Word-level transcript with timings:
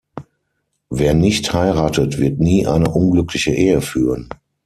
Wer 0.89 1.13
nicht 1.13 1.53
heiratet, 1.53 2.17
wird 2.17 2.39
nie 2.39 2.65
eine 2.65 2.89
unglückliche 2.89 3.51
Ehe 3.53 3.81
führen. 3.81 4.29